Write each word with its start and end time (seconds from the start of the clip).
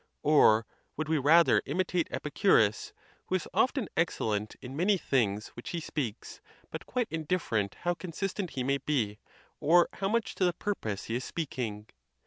Or 0.23 0.65
would 0.97 1.07
we 1.09 1.19
rather 1.19 1.61
im 1.67 1.77
itate 1.77 2.07
Epicurus? 2.09 2.91
who 3.27 3.35
is 3.35 3.47
often 3.53 3.87
excellent 3.95 4.55
in 4.59 4.75
many 4.75 4.97
things 4.97 5.49
which 5.49 5.69
he 5.69 5.79
speaks, 5.79 6.41
but 6.71 6.87
quite 6.87 7.07
indifferent 7.11 7.75
how 7.81 7.93
consistent 7.93 8.49
he 8.49 8.63
may 8.63 8.79
be, 8.79 9.19
or 9.59 9.89
how 9.93 10.09
much 10.09 10.33
to 10.33 10.43
the 10.45 10.53
purpose 10.53 11.03
he 11.03 11.17
is 11.17 11.23
speaking. 11.23 11.85